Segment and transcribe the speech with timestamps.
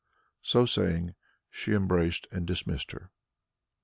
[0.41, 1.13] So saying,
[1.51, 3.11] she embraced and dismissed her.